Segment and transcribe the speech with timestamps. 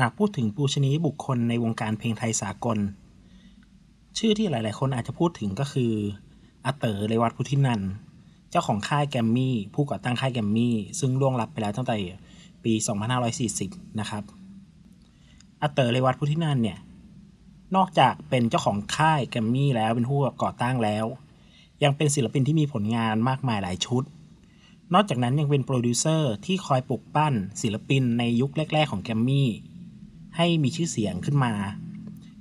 [0.00, 2.78] หากพูดถึงปูชนียบุคคลในวงการเพลงไทยสากล
[4.18, 5.92] ชื่อที่หลาย ๆ คนอาจจะพูดถึงก็คือ
[6.66, 7.80] อาเต๋อเรวัตพุทธินันทน์
[8.50, 11.96] เจ้าของค่ายแกรมมี่ ผู้ก่อตั้งค่ายแกรมมี่ ซึ่งล่วงลับไปแล้วตั้งแต่
[12.64, 12.72] ปี
[13.36, 14.22] 2540 นะครับ
[15.62, 16.78] อาเต๋อเรวัตพุทธินันทน์เนี่ย
[17.76, 21.04] นอกจากเป็นเจ้าของค่ายแกรมมี่แล้วเป็นผู้ก่อตั้งแล้ว
[21.82, 24.02] ยังเป็นศิลปินที่มีผลงานมากมายหลายชุด
[24.94, 29.48] นอกจากนั้นยังเป็นโปรดิวเซอร์ที่คอยปลุกปั้นศิลปินในยุคแรก ๆ ของแกมมี่
[30.36, 31.52] ให้มีชื่อเสียงขึ้นมา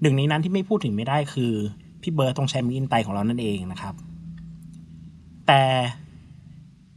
[0.02, 1.54] หนึ่งในนั้นที่ไม่พูดถึงไม่ได้คือ
[2.02, 3.94] พี่เบิร์ดตรงแชมป์อินไตของเรานั่นเองนะครับ
[5.48, 5.64] แต่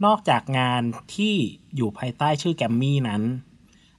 [0.05, 0.83] นอกจากงาน
[1.15, 1.35] ที่
[1.77, 3.23] อยู่ภายใต้ชื่อแกมมี่นั้น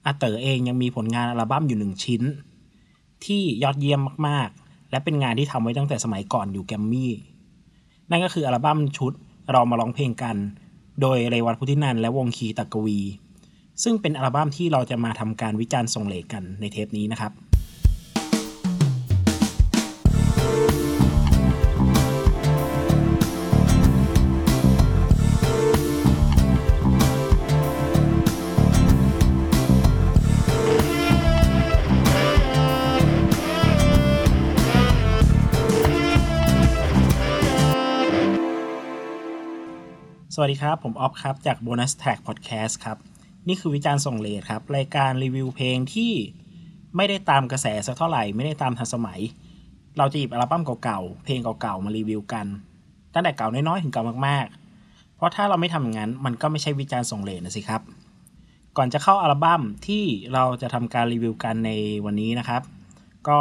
[0.06, 2.22] อาเต๋อเองยังมีผลงานอัลบั้มอยู่หนึ่งชิ้น
[3.24, 7.12] ที่ยอดเยี่ยมมากๆ และเป็นงานที่ทำไว้ตั้งแต่สมัยก่อนอยู่แกมมี่
[8.10, 9.12] นั่นก็คืออัลบั้มชุด
[9.52, 10.36] เรามาร้องเพลงกัน
[11.00, 13.00] โดยเรวัตพุทธินันและวงคีตะกวี
[13.82, 17.32] ซึ่งเป็นอัลบั้มที่เราจะมาทำการวิจารณ์ส่งเหลขกันในเทปนี้นะครับ
[40.36, 43.13] สวัสดีครับ ผมออฟครับ จาก Bonus Tag Podcast ครับ
[43.48, 46.12] นี่คือวิจารณ์ส่งเลทครับ รายการรีวิวเพลงที่
[46.96, 49.20] ไม่ได้ตามกระแสสักเท่าไหร่ ไม่ได้ตามทันสมัย
[49.98, 52.46] เราจะหยิบอัลบั้มเก่าๆ เพลงเก่าๆ มารีวิวกัน
[53.14, 57.82] ตั้งแต่เก่าน้อยๆ ถึงเก่ามากๆ เพราะถ้าเราไม่ทำอย่างนั้น มันก็ไม่ใช่วิจารณ์ส่งเลทนะสิครับ
[58.76, 61.70] ก่อนจะเข้าอัลบั้มที่เราจะทำการรีวิวกันใน
[62.04, 62.62] วันนี้นะครับ
[63.28, 63.38] ก็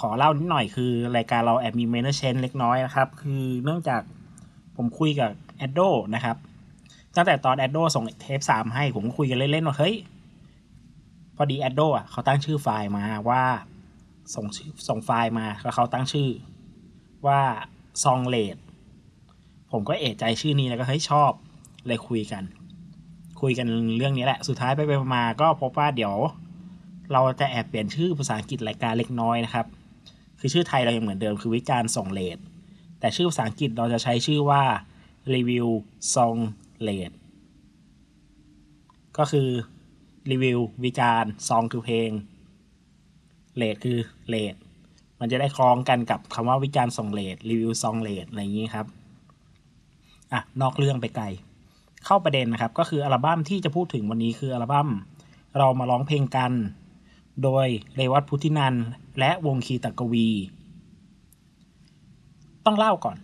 [0.00, 4.02] ขอเล่านิดหน่อยคือ รายการเราแอบมีเมนเชนเล็กน้อยนะครับ คือเนื่องจาก
[4.76, 5.80] ผมคุยกับแอดโด
[6.14, 6.36] นะครับ
[7.16, 9.94] ตั้งแต่ตอนแอดโดส่งเทปสามให้ ผมก็คุยกันเล่นๆว่าเฮ้ย
[11.36, 13.42] พอดีแอดโดอะเขาตั้งชื่อไฟล์มาว่า
[14.34, 14.46] ส่ง
[14.88, 16.28] ส่งไฟล์มาแล้วเขาตั้งชื่อ
[17.26, 17.40] ว่า
[18.04, 18.56] ซองเลด
[19.72, 21.30] ผมก็เอะใจชื่อนี้แล้วก็เฮ้ยชอบ
[21.86, 22.44] เลยคุยกัน
[23.40, 23.66] คุยกัน
[23.96, 26.14] เรื่องนี้แหละ สุดท้ายไปไปมาก็พบว่าเดี๋ยว
[27.12, 29.66] เราจะแอบเปลี่ยนชื่อภาษาอังกฤษรายการเล็กน้อยนะครับ
[30.38, 32.38] คือชื่อไทยเรายังเหมือนเดิมคือวิจารณ์ส่งเลด
[33.00, 34.62] แต่ชื่อภาษาอังกฤษเราจะใช้ชื่อว่า
[35.34, 35.66] รีวิว
[36.14, 36.36] ซอง
[36.84, 37.10] เลด
[39.18, 39.48] ก็คือ
[40.30, 42.10] รีวิววิจารณ์ซองคือเพลง
[43.56, 44.54] เลดคือเลด
[45.20, 48.86] มันจะได้คล้องกันกับคำว่าวิจารณ์ส่งเลดรีวิวซองเลดอะไรอย่างนี้ครับ
[50.32, 51.24] อะนอกเรื่องไปไกล
[52.04, 54.88] เข้าประเด็นนะครับ ก็คืออัลบั้มที่จะพูดถึงวันนี้คืออัลบั้ม
[55.58, 56.52] เรามาร้องเพลงกัน
[57.42, 57.66] โดย
[57.96, 58.74] เรวัตพุทธินัน
[59.18, 60.28] และวงคีตกวี
[62.64, 63.16] ต้องเล่าก่อน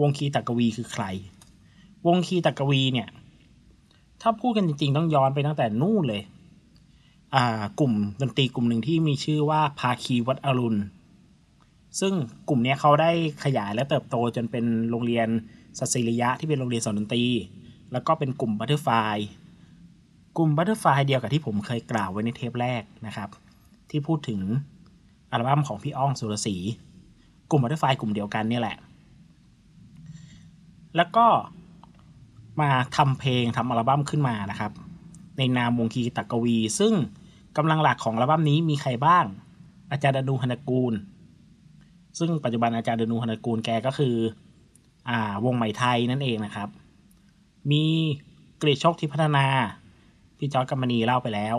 [0.00, 1.04] วงคีตกวีคือใคร
[2.06, 3.08] วงคีตกวีเนี่ย
[4.20, 6.22] ถ้าพูดกันจริง ๆ ต้องย้อนไปตั้งแต่นู่นเลย
[7.34, 10.80] อ่ากลุ่มดนตรีกลุ่มหนึ่งที่มีชื่อว่าภาคีวัดอรุณ
[12.00, 12.14] ซึ่ง
[12.48, 13.10] กลุ่มนี้เขาได้
[13.44, 15.28] ขยายและเติบโตจนเป็นโรงเรียน
[15.78, 17.24] สัศิริยะที่เป็นโรงเรียนสอนดนตรี
[17.92, 18.88] แล้วก็เป็นกลุ่ม Butterfly
[20.36, 23.28] กลุ่ม Butterfly เดียวกับที่ผมเคยกล่าวไว้ในเทปแรกนะครับ
[23.90, 24.40] ที่พูดถึง
[25.30, 26.56] อัลบั้มของพี่อ๋องสุรสีห์
[27.50, 28.76] กลุ่ม Butterfly กลุ่มเดียวกันนี่แหละ
[30.96, 31.26] แล้วก็
[32.60, 34.72] มาทำเพลงทำอัลบั้มขึ้นมานะครับ
[35.38, 36.94] ในนามวงคีตกวี ซึ่ง
[37.56, 39.24] กำลังหลักของอัลบั้มนี้มีใครบ้าง
[39.90, 40.94] อาจารย์ดนูฮันตระกูล
[42.18, 44.16] ซึ่งปัจจุบันอาจารย์ดนูฮันตระกูลแกก็คือ
[45.08, 46.68] อ่าวงใหม่ไทยนั่นเองนะครับ
[47.70, 47.84] มี
[48.62, 49.46] กรีฑโชคที่พัฒนา
[50.38, 51.56] พี่จอร์จกัมมณีเล่าไปแล้ว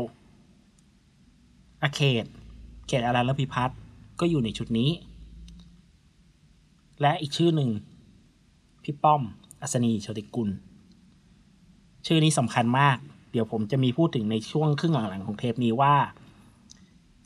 [1.81, 2.25] อาเขต
[2.88, 3.78] เขตอารันและพิพัฒน์
[4.20, 4.90] ก็อยู่ในชุดนี้
[7.02, 7.70] และอีกชื่อหนึ่ง
[8.84, 9.22] พี่ป้อม
[9.62, 10.50] อัศนีโชติกุล
[12.08, 12.97] ชื่อนี้สำคัญมาก
[13.31, 15.96] เดี๋ยวผมจะมีพูดถึงในช่วงครึ่งหลังๆของเทปนี้ว่า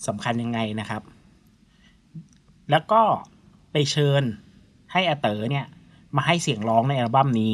[0.08, 1.02] สำคัญยังไงนะครับ
[2.72, 3.02] แล้วก็
[3.72, 4.24] ไปเชิญ
[4.92, 5.66] ให้อาเต๋อเนี่ย
[6.16, 7.54] มาให้เสียงร้องในอัลบั้มนี้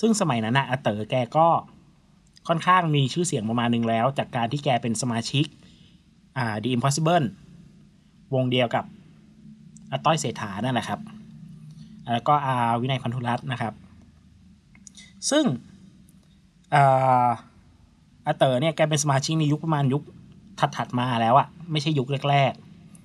[0.00, 1.48] ซึ่งสมัยนั้นนะอาเต๋อแกก็
[2.48, 5.44] ค่อนข้างมีชื่อเสียงประมาณนึงแล้ว จากการที่แกเป็นสมาชิก
[6.38, 7.26] อ่า The Impossible
[8.34, 8.84] วงเดียวกับ
[9.90, 11.00] อาต้อยเศรษฐานั่นแหละครับ
[12.12, 13.74] แล้วก็อาวินัยพันธุรัตน์นะครับ
[15.30, 15.44] ซึ่ง
[16.74, 20.02] อาเต๋อเนี่ยแกเป็นสมาชิกในยุคประมาณยุค
[20.76, 22.52] ถัดๆมาแล้วอะไม่ใช่ยุคแรก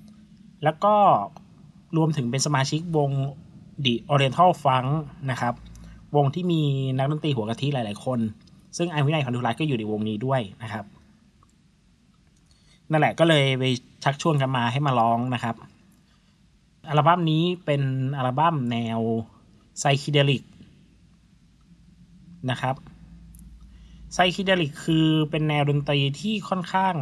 [0.04, 0.94] ๆ แล้วก็
[1.96, 3.10] รวมถึงเป็นสมาชิกวง
[3.84, 4.90] The Oriental Funk
[5.30, 5.54] นะครับ
[6.16, 6.62] วงที่มี
[6.96, 8.18] นักดนตรีหัวกะทิหลายๆคน
[8.76, 10.84] ซึ่งไอวินัยพันธุรัตน์ก็อยู่ในวงนี้ด้วยนะครับ
[12.90, 13.64] นั่นแหละก็เลยไป
[14.04, 15.56] ชักชวนกันมาให้มาร้องนะครับ
[16.88, 17.82] อัลบั้มนี้เป็น
[18.18, 19.00] อัลบั้มแนว
[19.80, 20.42] ไซคิเดลิก
[22.50, 22.74] นะครับ
[24.12, 26.94] ไซคิเดลิกคือเป็นแนวดนตรีที่ค่อนข้าง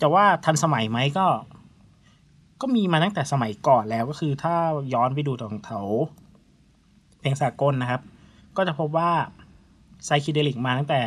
[0.00, 1.26] จะว่าทันสมัยไหมก็
[2.60, 4.56] ก็มีมาตั้งแต่สมัยก่อนแล้วก็คือถ้า
[4.94, 5.86] ย้อนไปดูตรงแถว
[7.20, 8.02] เพลงสากลนะครับ
[8.56, 9.10] ก็จะพบว่า
[10.04, 11.02] ไซคิเดลิกมาตั้งแต่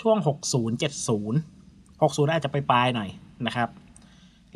[0.00, 3.10] ช่วง 60 70 60 อาจจะไปปลายหน่อย
[3.46, 3.68] นะครับ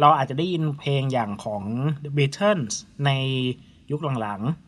[0.00, 1.62] เราอาจจะได้ยินเพลงอย่างของ
[2.04, 2.74] The Beatles
[3.06, 3.10] ใน
[3.90, 4.67] ยุคหลังๆ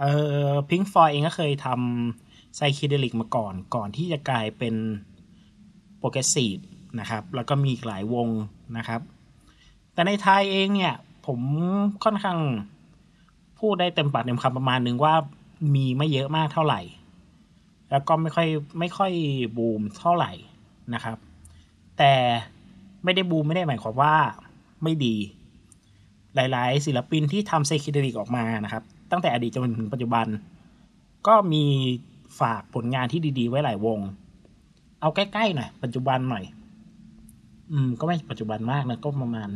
[0.00, 0.12] เอ่
[0.50, 4.74] อ Pink Floyd เองก็เคยทำไซคิเดลิกมาก่อน ก่อนที่จะกลายเป็น
[5.98, 6.56] โปรเกรสซีฟ
[7.00, 8.28] นะครับ แล้วก็มีอีกหลายวง
[8.76, 9.00] นะครับ
[9.92, 10.94] แต่ในไทยเองเนี่ย
[11.26, 11.40] ผม
[12.04, 12.38] ค่อนข้าง
[13.58, 15.14] พูดได้เต็มปากเต็มคำประมาณนึงว่า
[15.74, 16.80] มีไม่เยอะมากเท่าไหร่
[17.90, 18.48] แล้วก็ไม่ค่อย
[18.78, 19.12] ไม่ค่อย
[19.56, 20.32] บูมเท่าไหร่
[20.94, 21.16] นะครับ
[21.98, 22.14] แต่
[23.04, 24.16] ไม่ได้บูมไม่ได้หมายความว่า
[24.82, 25.16] ไม่ดี
[26.34, 30.26] หลาย ๆ ศิลปินที่ทำ psychedelic ออกมานะครับ ตั้งแต่อดีตจนถึงปัจจุบัน
[31.26, 31.64] ก็มี
[32.40, 33.98] ฝากผลงานที่ดี ๆ ไว้หลายวง
[35.00, 36.44] เอาใกล้ๆหน่อยปัจจุบันหน่อย
[37.70, 39.50] อืม ก็ไม่ปัจจุบันมากนะก็ประมาณ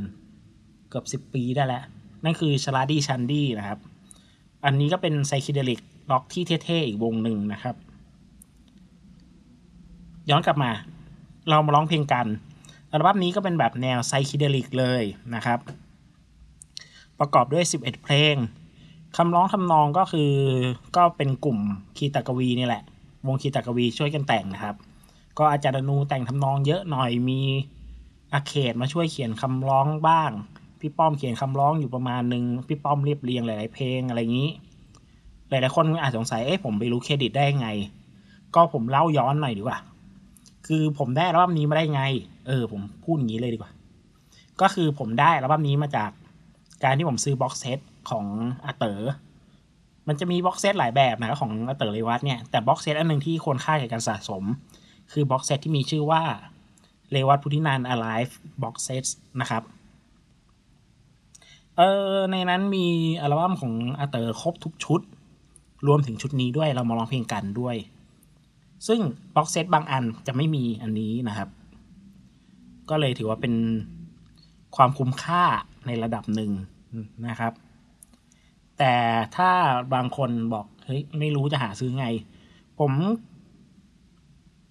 [0.88, 1.84] เกือบสิบปีได้แล้ว
[2.24, 3.78] นั่นคือ Chladni Chandi นะครับ
[4.64, 7.74] อันนี้ก็เป็น psychedelic rock ที่เท่ๆอีกวงหนึ่งนะครับ
[10.30, 10.70] ย้อนกลับมา
[11.48, 12.26] เรามาร้องเพลงกัน
[12.90, 15.02] อัลบั้มนี้ก็เป็นแบบแนวไซคิเดลิกเลย
[15.34, 15.58] นะครับ
[17.18, 18.34] ประกอบด้วย 11 เพลง
[19.16, 20.32] คำร้องทำนองก็คือ
[20.96, 21.58] ก็เป็นกลุ่ม
[21.96, 22.82] คีตากวีนี่แหละ
[23.26, 24.76] วงคีตากวีช่วยกันแต่งนะครับ
[25.38, 27.40] ก็อาจารย์นูแต่งทำนองเยอะหน่อยมี
[28.32, 30.30] อาเขตมาช่วยเขียนคำร้องบ้าง
[30.80, 34.50] พี่ป้อมเขียนคำร้องอยู่ประมาณหนึ่งพี่ป้อมเรียบเรียงหลาย ๆ เพลงอะไรอย่างนี้
[35.48, 37.68] หลาย ๆ คนอาจสงสัยเอ๊ะผมไปรู้เครดิตได้ไง
[38.54, 39.78] ก็ผมเล่าย้อนหน่อยดีกว่า
[40.66, 42.02] คือผมได้อัลบั้มนี้มาได้ไง
[42.46, 43.70] เออ ผมพูดอย่างนี้เลยดีกว่า
[44.60, 46.10] ก็คือผมได้อัลบั้มนี้มาจาก
[46.84, 47.78] การที่ผมซื้อ box set
[48.10, 48.26] ของ
[48.66, 49.02] อาเต๋อ
[50.08, 54.44] มันจะมี box set หลายแบบนะของอาเต๋อเรวัตเนี่ยแต่ box set อันหนึ่งที่ควรค่าแก่การสะสม
[55.12, 56.22] คือ box set ที่มีชื่อว่า
[57.10, 58.32] เรวัตพุทธินันทน์ alive
[58.62, 59.04] box set
[59.40, 59.62] นะครับ
[61.76, 62.86] เออในนั้นมี
[63.20, 65.00] อัลบั้มของอาเตอ๋อครบทุกชุด
[65.86, 67.76] รวมถึงชุดนี้ด้วยเรามาร้องเพลงกันด้วย
[68.86, 69.00] ซึ่ง
[69.36, 71.48] บ็อกเซตบางอันจะไม่มีอันนี้นะครับ
[72.90, 73.54] ก็เลยถือว่าเป็น
[74.76, 75.44] ความคุ้มค่า
[75.86, 76.50] ในระดับหนึ่ง
[77.28, 77.52] นะครับ
[78.78, 78.94] แต่
[79.36, 79.50] ถ้า
[79.94, 82.06] บางคนบอกเฮ้ยไม่รู้จะหาซื้อไง
[82.78, 82.92] ผม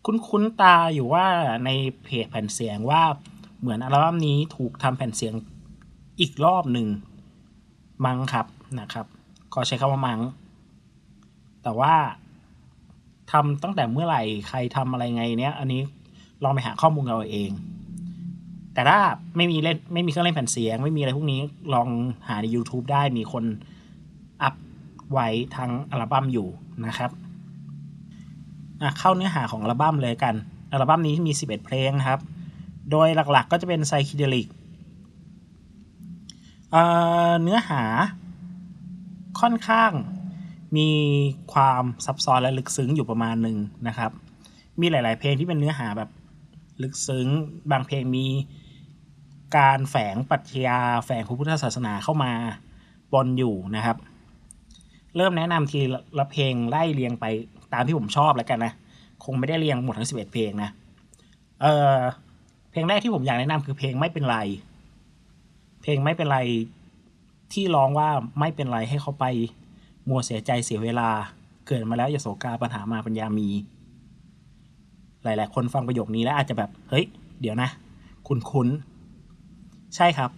[0.05, 1.25] คุ้นๆตาอยู่ว่า
[1.65, 1.69] ใน
[2.03, 3.01] เพจแผ่นเสียงว่า
[3.59, 5.33] เหมือนอัลบั้มนี้ถูกทำแผ่นเสียง
[6.19, 6.87] อีกรอบหนึ่ง
[8.05, 8.47] มั้งครับ
[8.79, 9.05] นะครับ
[9.53, 10.21] ขอใช้คำว่ามั้ง
[11.63, 11.93] แต่ว่า
[13.31, 15.81] ทำตั้งแต่เมื่อไหร่ใครทำอะไรไงเนี้ย อันนี้
[16.43, 17.51] ลองไปหาข้อมูลเอาเอง
[18.73, 18.99] แต่ถ้า
[19.37, 21.41] ไม่มีเล่นไม่มีเครื่องเล่นแผ่นเสียง ไม่มีอะไรพวกนี้
[21.73, 21.87] ลอง
[22.27, 23.43] หาใน YouTube ได้มีคน
[25.11, 26.47] ไว้ทั้งอัลบั้มอยู่
[26.85, 27.11] นะครับ
[28.99, 30.35] เข้าเนื้อหาของอัลบั้มเลยกัน
[30.71, 32.19] อัลบั้มนี้มี 11 เพลงครับ
[32.91, 34.47] โดยหลักๆก็จะเป็นไซคิเดลิก
[37.41, 37.83] เนื้อหา
[39.39, 39.91] ค่อนข้าง
[40.77, 40.89] มี
[41.53, 44.11] ความซับซ้อนและลึกซึ้งอยู่ประมาณหนึ่งนะครับ
[44.79, 46.09] มีหลายๆ เพลงที่เป็นเนื้อหาแบบ
[46.81, 47.27] ลึกซึ้ง
[47.71, 48.25] บางเพลงมี
[49.57, 52.31] การแฝงปรัชญาแฝงพระพุทธศาสนาเข้ามา
[53.13, 53.97] บนอยู่นะครับ
[55.17, 55.79] เริ่มแนะนำที
[56.19, 57.25] ละเพลงไล่เรียงไป
[57.73, 58.73] ตามที่ผมชอบแล้วกันนะ
[59.23, 60.69] คงไม่ได้เรียงหมดทั้ง11เอ็ดเพลงนะ
[61.61, 61.97] เออ
[62.71, 64.37] เพลงแรกที่ผมอยากแนะนำคือเพลงไม่เป็นไร
[65.81, 66.39] เพลงไม่เป็นไร
[67.53, 69.25] ที่ร้องว่าไม่เป็นไรให้เขาไป
[70.09, 71.09] มัวเสียใจเสียเวลา
[71.67, 73.49] เกิดมาแล้วอย่าโศกาปัญหามาปัญญามี
[75.23, 77.05] หลาย ๆ คนฟังประโยคนี้แล้วอาจจะแบบ เฮ้ย
[77.41, 77.69] เดี๋ยวนะ
[78.27, 78.67] คุณคุ้น
[79.95, 80.31] ใช่ครับ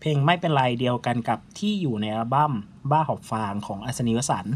[0.00, 2.52] เพลงไม่เป็นไรเดียวกันกับที่อยู่ในอัลบั้ม
[2.90, 4.46] บ้าหอบฟางของอัศนีวสัน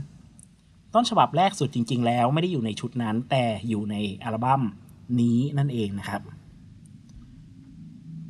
[0.95, 4.63] ต้นฉบับแรกสุดจริง ๆ แล้วไม่ได้อยู่ในชุดนั้น แต่อยู่ในอัลบั้ม
[5.21, 6.23] นี้นั่นเองนะครับ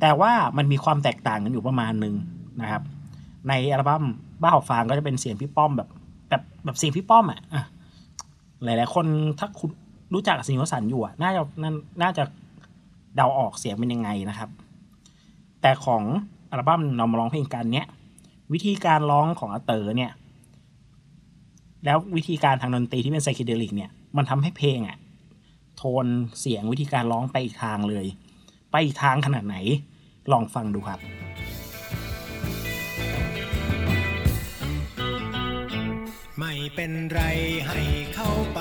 [0.01, 2.15] แต่ว่ามันมีความแตกต่างกันอยู่ประมาณหนึ่ง
[2.61, 2.81] นะครับ
[3.47, 4.03] ในอัลบั้ม
[4.41, 5.89] บ้าหอบฟางก็จะเป็นเสียงพี่ป้อมแบบ
[6.29, 7.39] แบบแบบเสียงพี่ป้อมอะ
[8.63, 9.05] หลายๆคน
[9.39, 9.69] ถ้าคุณ
[10.13, 11.41] รู้จักสิงห์สันอยู่อะน่าจะ
[12.01, 12.23] น่าจะ
[13.15, 14.49] เดาออกเสียงเป็นยังไงนะครับ
[15.61, 16.03] แต่ของ
[16.51, 17.87] อัลบั้มเรามาร้องเพลงกันเนี้ย
[18.53, 20.11] วิธีการร้องของอาเต๋อเนี่ย
[21.85, 24.97] แล้ววิธีการทางดนตรีที่เป็นไซคิเดลิกเนี่ย มันทำให้เพลงอะ
[25.77, 26.05] โทน
[26.39, 28.05] เสียงวิธีการร้องไปอีกทางเลย
[28.71, 29.55] ไปอีกทางขนาดไหน
[30.31, 30.99] ลองฟังดูครับ
[36.39, 37.21] ไม่เป็นไร
[37.67, 37.79] ให้
[38.15, 38.59] เข้าไป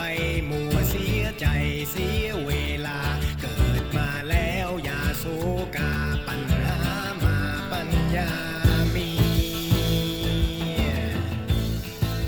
[0.51, 1.47] มัวเสียใจ
[1.91, 2.53] เสียเว
[2.87, 2.99] ลา
[3.43, 5.25] เกิดมาแล้วอย่าโศ
[5.77, 5.96] กา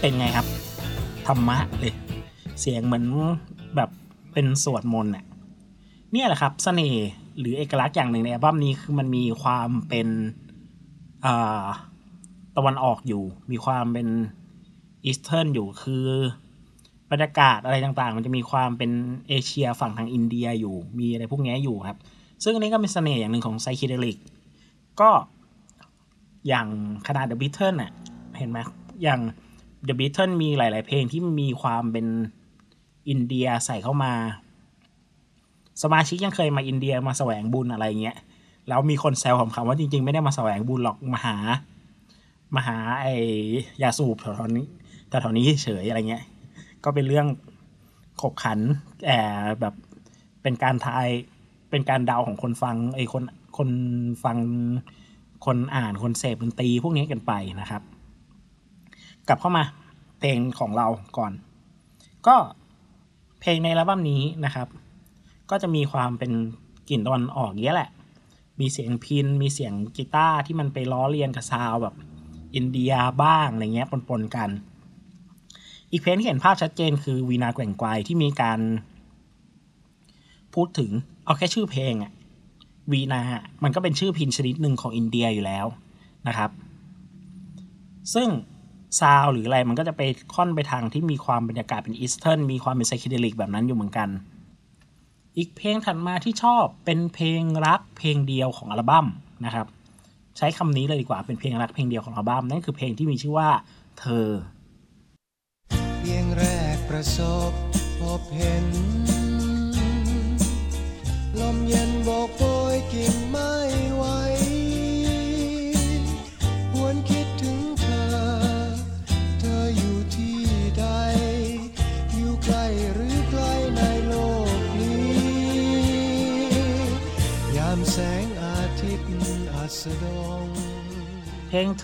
[0.00, 0.46] เป็นไงครับ
[1.26, 1.94] ธรรมะเลย
[2.60, 3.04] เสียงเหมือน
[3.76, 3.90] แบบ
[4.32, 5.24] เป็นสวดมนต์น่ะ
[6.12, 10.08] เนี่ยแหละครับสเสน่ห์หรือเอกลักษณ์อย่างหนึ่งในอัลบั้มนี้คือมันมีความเป็น
[12.56, 14.08] ตะวันออกอยู่ มีความเป็น
[15.04, 16.06] อีสเทิร์นอยู่คือ
[17.10, 18.90] บรรยากาศอะไรต่างๆ มันจะมีความเป็น
[19.28, 21.98] เอเชียฝั่งทางอินเดียอยู่ มีอะไรพวกนี้อยู่ครับ
[22.42, 24.16] ซึ่งอันนี้ก็เป็นเสน่ห์อย่างหนึ่งของไซคิเดลิก
[25.00, 25.10] ก็
[26.48, 26.66] อย่าง
[27.06, 27.92] ขนาด The Beatles น่ะ
[28.38, 28.58] เห็นไหม
[29.02, 29.20] อย่าง
[29.86, 32.06] The Beatles มีหลาย ๆ เพลงที่มีความเป็น
[33.08, 34.12] อินเดียใส่เข้ามา
[35.82, 38.16] สมาชิกยังเคยมาอินเดียมาแสวงบุญอะไรเงี้ย
[38.68, 41.36] แล้วมีคนแซวคำว่าจริง ๆ ไม่ได้มาแสวงบุญหรอกมาหา
[42.54, 43.14] มาหาไอ้
[43.82, 44.66] ยาสูบแถวๆนี้
[45.08, 46.24] แต่แถวนี้เฉยๆอะไรเงี้ย
[46.84, 47.26] ก็เป็นเรื่อง
[48.20, 48.58] ขบขัน
[49.06, 49.74] แอบแบบ
[50.42, 51.08] เป็นการทาย
[51.70, 53.22] เป็นการเดาของคนฟังไอ้คน
[53.58, 53.70] คน
[54.24, 54.38] ฟัง
[55.46, 57.82] คนอ่านคนเสพดนตรีพวกนี้กันไปนะครับ
[59.28, 59.64] กลับเข้ามา
[60.18, 61.32] เพลงของเราก่อน
[62.26, 62.36] ก็
[63.40, 64.68] เพลงในอัลบั้มนี้นะครับ
[65.50, 66.32] ก็จะมีความเป็น
[66.88, 67.90] กลิ่นตะวันออกเยอะแหละ
[68.60, 71.94] มีเสียงพิณมีเสียงกีตาร์ที่มันไปล้อเลียนกับซาวแบบ
[72.54, 72.92] อินเดีย
[73.22, 74.50] บ้างอะไรเงี้ยปนๆกัน
[75.90, 78.60] อีกเพลงที่เห็นภาพชัดเจนคือวีณาแกว่งไกวที่มีการ
[80.54, 80.90] พูดถึง
[81.24, 82.12] เอาแค่ชื่อเพลงอะ
[82.92, 83.22] วีณา
[83.62, 85.66] มันก็เป็นชื่อพิณชนิดหนึ่งของอินเดียอยู่แล้ว
[86.28, 86.50] นะครับ
[88.14, 88.28] ซึ่ง
[89.00, 90.02] ซาวหรืออะไรมันก็จะไป
[90.34, 94.08] ค่อนไปทางที่มีความบรรยากาศเป็น eastern มีความเป็น psychedelic แบบนั้นอยู่เหมือนกัน
[95.36, 99.06] อีกเพลงถัดมาที่ชอบเป็นเพลงรักเพลงเดียวของอัลบั้ม
[99.44, 99.66] นะครับ
[100.36, 103.50] ใช้คำนี้เลยดีกว่าเป็นเพลงรักเพลงเดียวของอัลบั้มนั่นคือเพลงที่มีชื่อว่า
[104.00, 104.28] เธอ
[105.98, 106.42] เพียงแร
[106.74, 107.18] กประส
[107.48, 107.52] บ
[108.00, 108.66] พบเห็น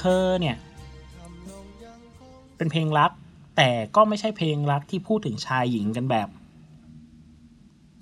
[0.05, 0.57] เพลงเธอเนี่ย
[2.57, 3.11] เป็นเพลงรัก
[3.57, 6.29] แต่ก็ไม่ใช่เพลงรักที่พูดถึงชายหญิงกันแบบ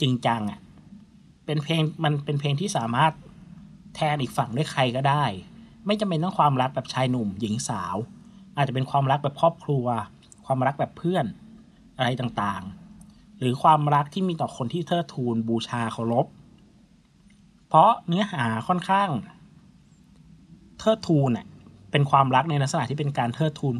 [0.00, 0.60] จริงจังอะ่ะ
[1.46, 3.12] เป็นเพลงมันเป็นเพลงที่สามารถ
[3.94, 5.24] แทนอีกฝั่งด้วยใครก็ได้
[5.86, 7.96] ไม่จำเป็นต้องความรักแบบชายหนุ่มหญิงสาว
[8.56, 9.86] อาจจะเป็นความรักแบบครอบครัว
[10.44, 11.24] ความรักแบบเพื่อน
[11.96, 16.26] อะไรต่างๆ หรือความรักที่มีต่อคนที่เทิดทูนบูชาเคารพ
[17.68, 19.08] เพราะเนื้อหาค่อนข้าง
[20.78, 21.46] เทิดทูนเน่ะ
[21.92, 23.76] เป็นความรักในลักษณะที่เป็นการเทิดทูน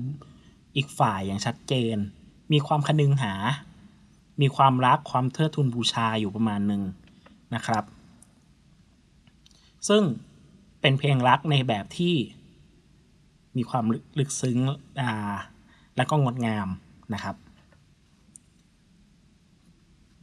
[0.76, 1.96] อีกฝ่ายอย่างชัดเจน
[2.52, 3.34] มีความคนึงหา
[4.40, 6.82] มีความรักความเทิดทูนบูชาอยู่ประมาณหนึ่ง
[7.54, 7.84] นะครับ
[9.88, 10.02] ซึ่ง
[10.80, 12.14] เป็นเพลงรักในแบบที่
[13.56, 13.84] มีความ
[14.18, 14.58] ลึกซึ้ง
[15.96, 16.68] และก็งดงาม
[17.14, 17.36] นะครับ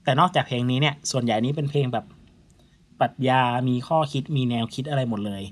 [0.04, 2.06] แต่นอกจากเพลงนี้เนี่ย ส่วนใหญ่นี้เป็นเพลงแบบ
[3.00, 5.44] ปรัชญา มีข้อคิด มีแนวคิดอะไรหมดเลย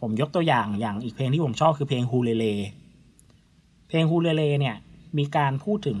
[0.00, 2.46] ผมยกตัวอย่างอย่างอีกเพลงที่ผมชอบคือเพลงฮูเลเล
[3.88, 4.76] เพลงฮูเลเลเนี่ย
[5.18, 5.98] มีการพูดถึง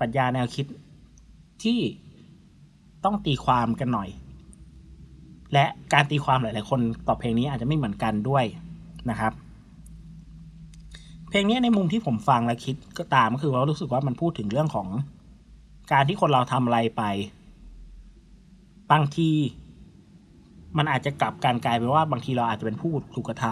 [0.00, 0.66] ปรัชญาแนวคิด
[1.62, 1.78] ที่
[3.04, 4.08] ต้องตีความกันหน่อย
[5.52, 8.44] และการตีความหลาย ๆ คนต่อเพลงนี้อาจจะไม่เหมือนกันด้วย
[9.10, 9.32] นะครับ
[11.28, 14.88] เพลงนี้ในมุมที่ผมฟังและคิดก็ตามก็คือว่ารู้สึกว่ามันพูดถึงเรื่องของ
[15.92, 17.02] การที่คนเราทำอะไรไป
[18.90, 19.30] บางที
[20.76, 23.44] มันอาจจะกลับการกลายเป็นว่าบางทีเราอาจจะเป็นผู้ถูกกระท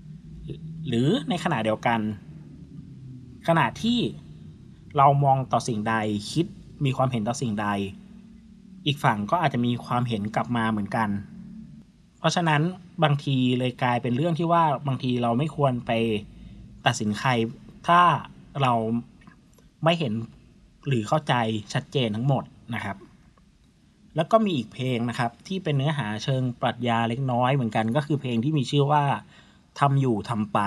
[0.00, 2.00] ำหรือในขณะเดียวกัน
[3.48, 3.98] ขณะที่
[4.96, 5.94] เรามองต่อสิ่งใด
[6.32, 6.46] คิด
[6.84, 7.68] มีความเห็นต่อสิ่งใด
[8.86, 11.08] อีกฝั่งก็อาจจะมีความเห็นกลับมาเหมือนกัน
[12.18, 12.62] เพราะฉะนั้น
[13.04, 15.90] บางทีเลยกลายเป็นเรื่องที่ว่าบางทีเราไม่ควรไป
[16.86, 17.30] ตัดสินใคร
[17.88, 18.00] ถ้า
[18.62, 18.72] เรา
[19.84, 20.12] ไม่เห็น
[20.86, 21.34] หรือเข้าใจ
[21.72, 22.96] ชัดเจนทั้งหมดนะครับ
[24.16, 29.04] แล้วก็มีอีกเพลงนะครับ ที่เป็นเนื้อหาเชิงปรัชญาเล็กน้อยเหมือนกัน ก็คือเพลงที่มีชื่อว่า
[29.80, 30.58] ทำอยู่ทำไป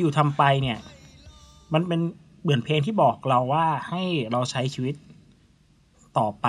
[0.00, 0.78] อยู่ทำไปเนี่ย
[1.72, 2.00] มันเป็น
[2.42, 4.02] เหมือนเพลงที่บอกเราว่าให้
[4.32, 4.94] เราใช้ชีวิต
[6.18, 6.46] ต่อไป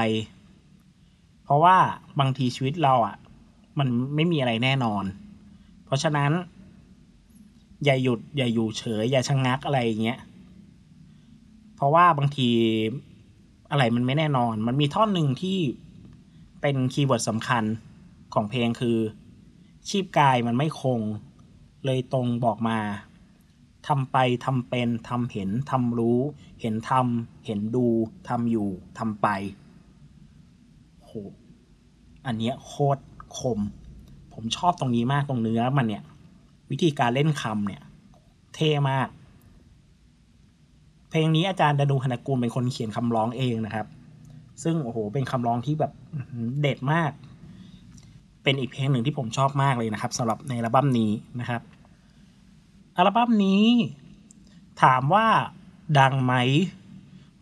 [1.44, 1.76] เพราะว่า
[2.20, 3.16] บางทีชีวิตเราอะ่ะ
[3.80, 5.04] มันไม่มีอะไรแน่นอน
[5.86, 6.32] เพราะฉะนั้น
[7.86, 10.20] อย่าหยุด อย่าอยู่เฉย อย่าชะงักอะไรอย่างเงี้ย
[11.76, 12.50] เพราะว่าบางที
[13.72, 15.60] อะไรมันไม่แน่นอน มันมีท่อนหนึ่งที่
[16.62, 17.64] เป็น keyword สำคัญ
[18.34, 18.98] ของเพลงคือ
[19.90, 21.00] ชีพกายมันไม่คง
[21.86, 22.80] เลยตรงบอกมา
[23.88, 26.20] ทำไปทำเป็นทำเห็นทำรู้
[26.62, 27.86] เห็นทำเห็นดู
[28.30, 29.28] ทำอยู่ทำไป
[31.04, 31.12] โห
[32.26, 33.02] อันเนี้ยโคตร
[33.40, 33.60] คม
[34.34, 36.04] ผมชอบตรงนี้มากตรงเนื้อมันเนี่ย
[36.72, 37.82] วิธีการเล่นคำเนี่ย
[38.56, 39.08] เท่มาก
[41.10, 43.88] เพลงนี้อาจารย์ดนูธนกุลเป็นคนเขียนคำร้องเองนะครับ
[44.64, 45.92] ซึ่งโอ้โหเป็นคำร้องที่แบบ
[46.62, 47.12] เด็ดมาก
[48.44, 51.62] เป็นอีกเพลงหนึ่งที่ผมชอบมากเลยนะครับสำหรับในอัลบั้มนี้นะครับ
[53.00, 53.66] อัลบั้มนี้
[54.84, 55.28] ถามว่า
[56.00, 56.34] ดังไหม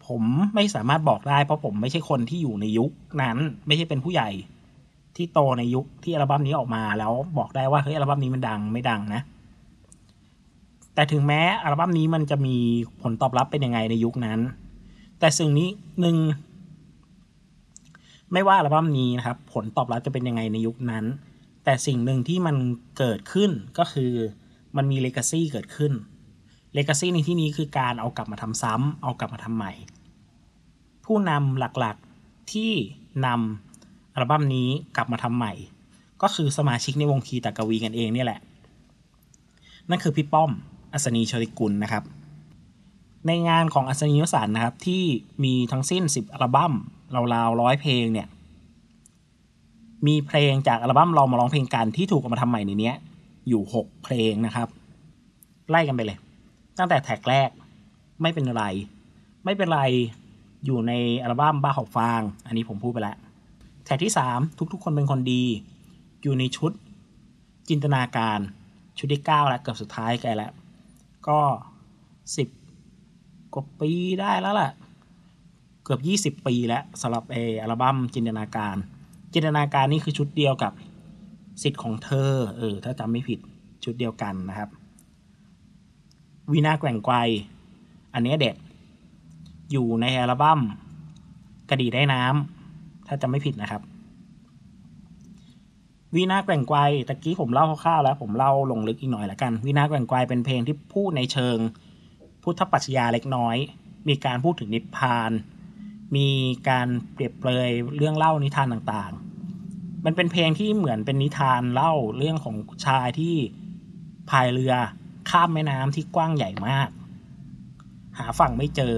[0.08, 0.24] ผม
[0.56, 3.38] ไม่สามารถบอกได้ เพราะผมไม่ใช่คนที่อยู่ในยุคนั้น
[3.68, 4.30] ไม่ใช่เป็นผู้ใหญ่
[5.16, 9.22] ที่โตในยุคที่อัลบั้มนี้ออกมา แล้วบอกได้ว่าเฮ้ยอัลบั้มนี้มันดังไม่ดังนะ
[10.96, 12.56] แต่ถึงแม้อัลบั้มนี้มันจะมี
[13.02, 14.40] ผลตอบรับเป็นยังไงในยุคนั้น
[15.20, 15.70] แต่สิ่งนี้
[16.02, 16.18] หนึ่ง
[18.34, 21.06] ไม่ว่าอัลบั้มนี้นะครับ ผลตอบรับจะเป็นยังไงในยุคนั้น
[21.64, 22.56] แต่สิ่งหนึ่งที่มัน
[22.98, 24.14] เกิดขึ้นก็คือ
[24.77, 25.93] มันมีเลกาซีเกิดขึ้น
[26.74, 29.74] เลกาซีในที่นี้คือการเอากลับมาทำซ้ำเอากลับมาทำใหม่
[31.05, 32.72] ผู้นำหลักๆที่
[33.25, 35.53] นำอัลบั้มนี้กลับมาทำใหม่
[36.22, 38.39] ก็คือสมาชิกในวงคีตากวีกันเองเนี่แหละ
[39.89, 40.51] นั่นคือพี่ป้อม
[40.93, 42.03] อัศนีโชติกุลนะครับ
[43.27, 45.03] ในงานของอัศนีวสันนะครับที่
[45.43, 46.74] มีทั้งสิ้น 10 อัลบั้ม
[47.34, 48.27] ราวๆร้อยเพลงเนี่ย
[50.07, 52.96] มีเพลงจากอัลบั้มเรามาร้องเพลงกันที่ถูกเอามาทำใหม่ในเนี้ย
[53.48, 54.68] อยู่ 6 เพลงนะครับ
[55.70, 56.18] ไล่กันไปเลย
[56.77, 57.50] ตั้งแต่แท็กแรก
[58.22, 58.66] ไม่เป็นไร
[59.46, 59.82] ไม่เป็นไร
[60.66, 63.18] อยู่ในอัลบั้มบ้าหอบฟาง อันนี้ผมพูดไปแล้ว
[63.86, 65.44] แท็กที่ 3 ทุกๆ คนเป็นคนดี
[66.22, 66.72] อยู่ในชุด
[67.70, 68.39] จินตนาการ
[68.98, 70.51] ชุดที่ 9 แล้วเกือบสุดท้ายแกแล้ว
[71.27, 71.39] ก็
[72.68, 74.72] 10 กว่าปีได้แล้วล่ะ
[75.84, 75.98] เกือ
[76.30, 78.75] บ 20 ปีแล้วสำหรับเอออัลบั้มจินตนาการ
[79.34, 80.71] จินตนาการนี่คือชุดเดียวกับ
[81.62, 83.39] สิทธิ์ของเธอ เออ ถ้าจำไม่ผิด
[83.84, 84.70] ชุดเดียวกันนะครับ
[86.52, 87.15] วีนาแกว่งไกว
[88.13, 88.56] อันนี้เด็ด
[89.72, 90.60] อยู่ในอัลบั้ม
[91.70, 93.82] กระดีได้น้ำ ถ้าจำไม่ผิดนะครับ
[96.15, 101.58] วีนาแกว่งไกว ตะกี้ผมเล่าคร่าวๆแล้ว ผมเล่าลงลึกอีกหน่อยละกัน วีนาแกว่งไกวเป็นเพลงที่พูดในเชิง
[102.43, 103.56] พุทธปรัชญาเล็กน้อย
[104.08, 105.32] มีการพูดถึงนิพพาน
[106.15, 106.28] มี
[106.70, 109.27] การเปรียบเปรยเรื่องเล่านิทานต่างๆ
[110.05, 112.55] มันเป็นเพลงที่เหมือนเป็นนิทานเล่าเรื่องของ
[112.86, 113.36] ชายที่
[114.29, 114.73] พายเรือ
[115.29, 116.89] ข้ามแม่น้ำที่กว้างใหญ่มาก
[118.17, 118.95] หาฝั่งไม่เจอ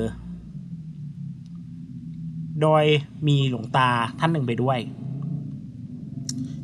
[2.61, 2.83] โดย
[3.27, 4.79] มีหลวงตาท่านหนึ่งไปด้วย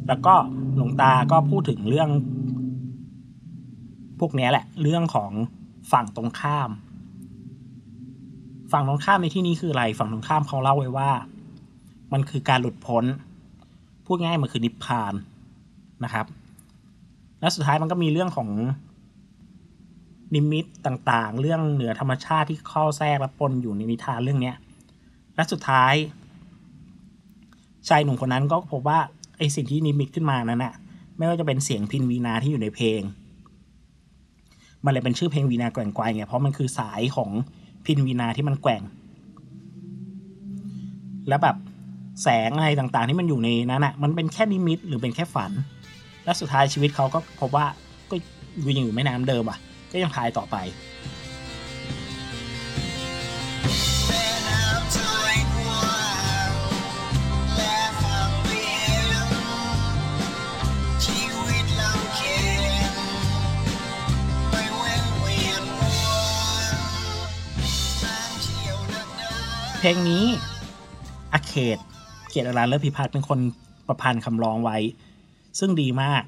[0.07, 0.35] แล้วก็
[0.75, 2.09] หลวงตาก็พูดถึงเรื่อง
[4.19, 5.31] พวกนี้แหละ เรื่องของ
[5.91, 6.69] ฝั่งตรงข้าม
[8.71, 11.11] ฝั่งตรงข้ามในที่นี้คืออะไร ฝั่งตรงข้ามเขาเล่าไว้ว่า
[12.13, 13.03] มันคือการหลุดพ้น
[14.05, 15.13] พูดง่ายมันคือนิพพาน
[16.03, 16.25] นะครับ
[17.39, 18.49] แล้วสุดท้ายมันก็มีเรื่องของ
[20.35, 24.55] นิมิตต่างๆ เรื่องเหนือธรรมชาติที่เข้าแทรกและปนอยู่ในนิทานเรื่องเนี้ย
[25.35, 25.93] และสุดท้าย
[27.87, 28.99] ชายหนุ่มคนนั้นก็พบว่า
[29.37, 30.73] ไอสิ่งที่นิมิตขึ้นมานั้นน่ะ
[31.17, 33.01] ไม่ว่าจะเป็นเสียงพินวีนาที่อยู่ในเพลง
[34.83, 37.29] มันเลยเป็นชื่อเพลงวีนาแกว่งไกวไงเพราะมันคือสายของ
[37.85, 38.81] พินวีนาที่มันแกว่ง
[41.27, 41.55] แล้วแบบ
[42.23, 45.51] แสงอะไรต่างๆ ที่มันอยู่ในนั้นน่ะมันเป็นแค่นิมิตหรือเป็นแค่ฝัน
[46.25, 47.65] และสุดท้ายชีวิตเขาก็พบว่า
[48.11, 48.15] ก็
[48.77, 49.57] ยังอยู่แม่น้ำเดิมอะ
[49.91, 50.57] ก็ยังพายต่อไป
[69.79, 70.25] เพลงนี้
[71.33, 71.79] อาเขต
[72.35, 73.39] กียรติอรันเลิศพิพัฒน์เป็นคน
[73.87, 74.77] ประพันธ์คำร้องไว้
[75.59, 76.23] ซึ่งดีมาก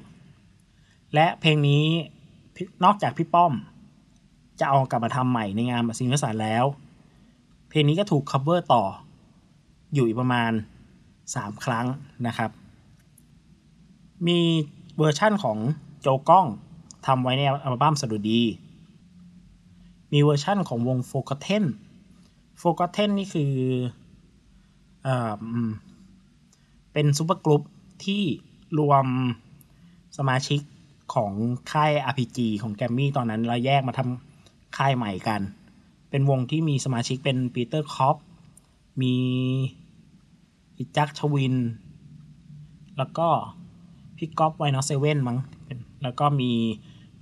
[1.14, 1.84] และเพลงนี้
[2.84, 3.52] นอกจากพี่ป้อม
[4.60, 6.64] จะเอากลับมาทำใหม่ในงานสิงห์สารแล้ว
[7.68, 8.84] เพลงนี้ก็ถูก cover ต่อ
[9.94, 10.52] อยู่อีกประมาณ
[11.08, 11.86] 3 ครั้ง
[12.26, 12.50] นะครับ
[14.26, 14.40] มี
[14.98, 15.58] เวอร์ชั่นของ
[16.00, 16.46] โจก้อง
[17.06, 18.42] ทำไว้ในอัลบั้มสดุดี
[20.12, 21.64] มีเวอร์ชั่นของวงโฟกเทน
[22.58, 23.52] โฟกัสเทนนี่คือ
[25.06, 25.70] อ่ออืม
[27.00, 27.62] เป็น supergroup
[28.04, 28.22] ที่
[28.78, 29.06] รวม
[30.18, 30.60] สมาชิก
[31.14, 31.32] ของ
[31.72, 35.40] ค่าย RPG ของแกรมมี่ตอนนั้นแล้วแยกมาทำค่ายใหม่กัน
[36.10, 38.16] เป็นวงที่มีสมาชิกเป็นปีเตอร์คอร์ป
[39.02, 39.14] มี
[40.76, 41.54] พี่จั๊กชวิน
[42.98, 43.28] แล้วก็
[44.16, 45.38] พี่ก๊อฟไวนอเซเว่นมั้ง
[46.02, 46.50] แล้วก็มี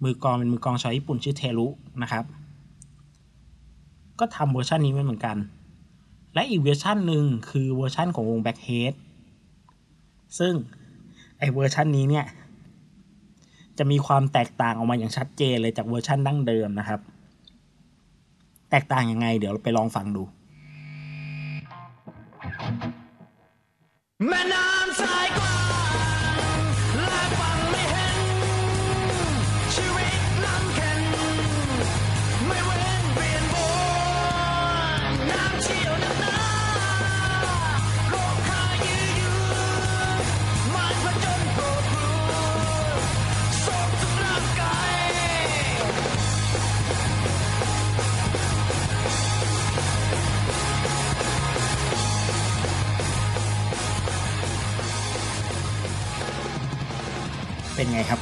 [0.02, 1.66] มือกลองเป็นมือกลองชาวญี่ปุ่นชื่อเทรุ
[2.02, 2.24] นะครับ
[4.18, 5.36] ก็ทำเวอร์ชันนี้ไว้เหมือนกัน
[6.34, 8.94] และอีกเวอร์ชันหนึ่งคือเวอร์ชันของวง Blackhead
[10.38, 10.52] ซึ่ง
[11.38, 12.26] ไอเวอร์ชันนี้เนี่ย
[13.78, 17.00] จะมีความแตกต่างออกมาอย่างชัดเจนเลยจากเวอร์ชันดั้งเดิมนะครับ
[18.70, 20.22] แตกต่างยังไง เดี๋ยวเราไปลองฟังดู
[24.28, 24.75] แม่นา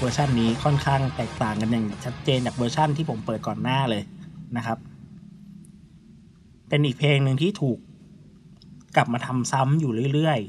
[0.04, 4.02] วอร์ชันนี้ค่อนข้างแตกต่างกันอย่างชัดเจนจากเวอร์ชันที่ผมเปิดก่อนหน้าเลย
[4.56, 4.78] นะครับ
[6.68, 7.78] เป็นอีกเพลงหนึ่งที่ถูก
[8.96, 10.40] กลับมาทำซ้ำอยู่เรื่อย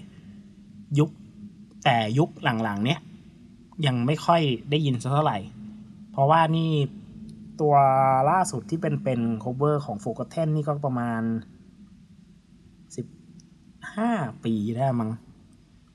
[0.46, 1.10] ๆ ยุค
[1.84, 3.00] แต่ยุคหลังๆ เนี้ย
[3.86, 4.42] ยังไม่ค่อย
[4.72, 5.38] ได้ยินสักเท่าไหร่
[6.12, 6.72] เพราะว่านี่
[7.62, 7.76] ตัว
[8.30, 11.22] ล่าสุดที่เป็นเป็น cover ของ f o r g o t t e n นี่ก็ประมาณ
[12.96, 13.08] สิบ
[13.96, 14.12] ห้า
[14.44, 15.12] ปีได้มั้ง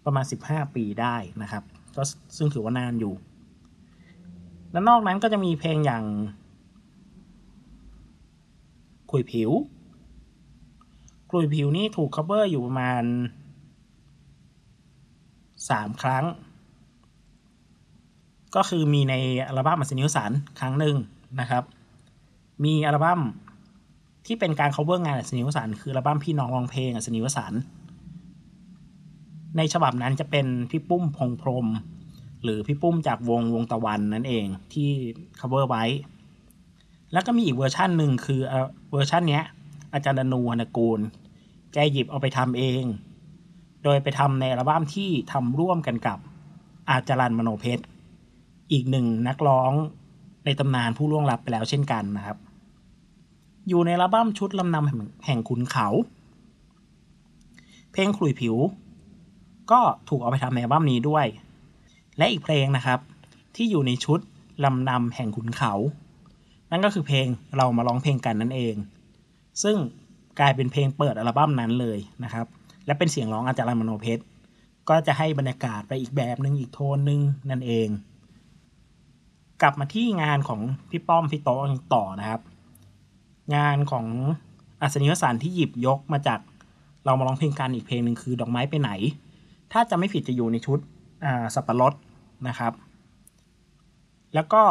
[0.04, 1.64] ประมาณสิบห้าปีได้นะครับ
[1.96, 2.02] ก็
[2.36, 3.14] ซึ่งถือว่านานอยู่
[4.72, 6.04] และนอกนั้นก็จะมีเพลงอย่าง
[9.10, 9.50] คุยผิว
[11.30, 13.02] คุยผิวนี่ถูก cover อยู่ประมาณ
[15.70, 16.24] สามครั้ง
[18.56, 19.14] ก็คือมีใน
[19.48, 20.96] อัลบั้มอัศนิวสันครั้งหนึ่ง
[21.40, 21.64] นะครับ
[22.64, 23.20] มีอัลบั้ม
[24.26, 27.52] ที่เป็นการ cover งานอัศนิวสันคืออัลบั้มพี่น้องร้องเพลงอัศนิวสัน
[29.56, 31.66] ในฉบับนั้นจะเป็นพี่ปุ้มพงษ์พรหม
[32.42, 34.88] หรือพี่ปุ้มจากวงวงตะวันนั่นเองที่
[35.40, 35.84] cover ไว้
[37.12, 38.40] แล้วก็มีอีกเวอร์ชันหนึ่งคือ
[38.92, 39.44] เวอร์ชันเนี้ย
[39.92, 41.00] อาจารย์ดนู ฮันตระกูล
[41.72, 42.84] แกหยิบเอาไปทำเอง
[43.84, 46.18] โดยไปทำในอัลบั้มที่ทำร่วมกันกับ
[46.90, 47.84] อ้ายจรัล มโนเพ็ชร
[48.72, 49.72] อีกหนึ่งนักร้อง
[50.44, 52.38] ในตำนานผู้ล่วงลับไปแล้วเช่นกันนะครับ
[53.68, 55.86] อยู่ในอัลบั้มชุดลำนำแห่งแห่งขุนเขา
[57.92, 58.56] เพลงขลุยผิว
[59.70, 61.26] ก็ถูกเอาไปทำในอัลบั้มนี้ด้วย
[62.20, 63.00] และอีกเพลงนะครับ
[63.56, 64.20] ที่อยู่ในชุด
[64.64, 65.72] ลำนำแห่งขุนเขา
[66.70, 68.74] นั่นก็คือเพลงเรามาร้องเพลงกันนั่นเอง
[69.62, 69.76] ซึ่ง
[70.40, 72.46] กลายเป็นเพลงเปิดอัลบั้มนั้นเลยนะครับ
[72.86, 74.22] และเป็นเสียงร้องอาจารย์มโนเพชร
[74.88, 77.88] ก็จะให้บรรยากาศไปอีกแบบหนึ่งอีกโทนหนึ่งนั่นเอง
[79.62, 81.60] กลับมาที่งานของพี่ป้อมพี่โต๊ะ
[81.94, 82.40] ต่อนะครับ
[83.56, 84.06] งานของ
[84.82, 86.40] อัสนี-วสันต์ที่หยิบยกมาจาก
[87.04, 88.90] เรามาร้องเพลงกันอีกเพลงหนึ่งคือดอกไม้ไปไหน
[89.72, 90.78] ถ้าจะไม่ผิดจะอยู่ในชุด
[91.54, 91.92] สับปะรด
[92.48, 92.72] นะครับ
[94.34, 94.62] แล้วก็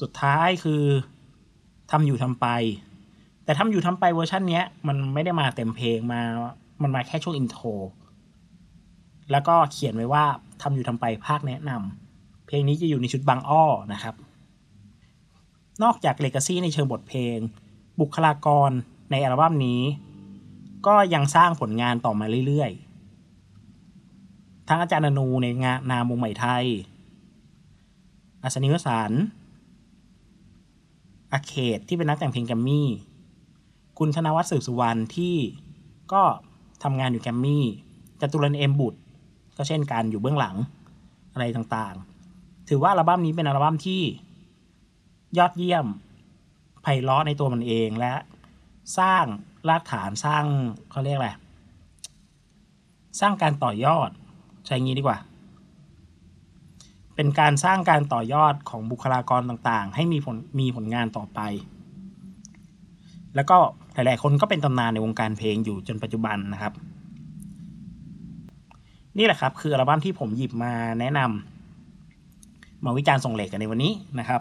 [0.00, 0.82] สุดท้ายคือ
[1.90, 2.46] ทำอยู่ทำไป
[3.44, 6.20] แต่ทำอยู่ทำไปเวอร์ชันนี้มันไม่ได้มาเต็มเพลงมา
[6.82, 7.66] มันมาแค่ช่วง intro
[9.30, 10.24] แล้วก็เขียนไว้ว่า
[10.62, 14.14] ทำอยู่ทำไปภาคแนะนำเพลงนี้จะอยู่ในชุดบางอ้อนะครับ
[15.82, 17.38] นอกจากเลกาซีในเชิงบทเพลง
[18.00, 18.70] บุคลากร
[19.10, 19.82] ในอัลบั้มนี้
[20.86, 22.83] ก็ยังสร้างผลงานต่อมาเรื่อยๆ
[24.68, 26.64] ทั้งอาจารย์อนูในงานนามวงใหม่ไทย
[28.42, 29.12] อัศนิวสาร
[31.32, 32.88] อาเขตที่เป็นนักแต่งเพลงแกมมี่
[33.98, 35.36] คุณธนวัฒน์สืบสุวรรณที่
[36.12, 36.22] ก็
[36.82, 37.64] ทำงานอยู่แกมมี่
[38.20, 39.00] จตุรันเอ็มบุตร
[39.56, 40.56] ก็เช่นกันอยู่เบื้องหลัง
[41.32, 44.02] อะไรต่างๆ ถือว่าอัลบั้มนี้เป็นอัลบั้มที่
[45.38, 45.86] ยอดเยี่ยม
[46.82, 48.14] ไพเราะในตัวมันเองและ
[48.98, 49.24] สร้าง
[49.68, 50.44] รากฐานสร้าง
[50.90, 51.30] เขาเรียกอะไร
[53.20, 54.10] สร้างการต่อยอด
[54.66, 55.18] ใช้งี้ดีกว่า
[57.14, 61.40] เป็นการสร้างการต่อยอดของบุคลากรต่างๆ ให้มีผลมีผลงานต่อไป
[63.34, 63.56] แล้วก็
[63.94, 66.72] หลายๆคนก็เป็นตำนานในวงการเพลงอยู่จนปัจจุบันนะครับ
[69.18, 74.40] นี่แหละครับคืออัลบั้มที่ผมหยิบมาแนะนำมาวิจารณ์ส่งเหล็กกันในวันนี้นะครับ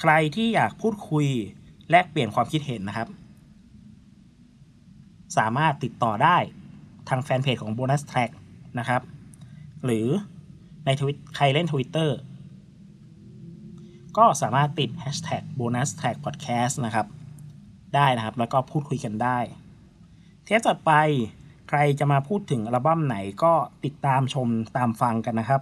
[0.00, 1.26] ใครที่อยากพูดคุย
[1.90, 3.08] แลกเปลี่ยนความคิดเห็นนะครับ
[5.36, 6.36] สามารถติดต่อได้
[7.08, 8.30] ทางแฟนเพจของ Bonus Track
[8.78, 9.02] นะครับ
[9.84, 10.06] หรือ
[10.84, 12.10] ในทวิตใครเล่น Twitter
[14.16, 17.06] ก็สามารถติด Hashtag Bonus Track Podcast นะครับ
[17.94, 19.38] ได้นะครับ แล้วก็พูดคุยกันได้
[20.44, 20.92] เทปต่อไป
[21.68, 23.52] ใครจะมาพูดถึงอัลบั้มไหนก็
[23.84, 25.60] ติดตามชมตามฟังกันนะครับ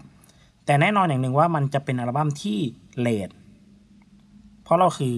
[0.67, 2.59] แต่แน่นอนอย่างหนึ่งว่ามันจะเป็นอัลบั้มที่
[2.99, 3.31] เลท
[4.63, 5.15] เพราะเราคือ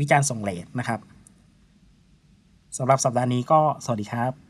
[0.00, 1.00] วิจารณ์ส่งเลทนะครับ
[2.76, 4.43] สำหรับสัปดาห์นี้ก็สวัสดีครับ